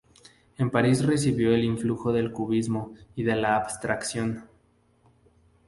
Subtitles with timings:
[0.57, 4.49] En París recibió el influjo del cubismo y de la abstracción.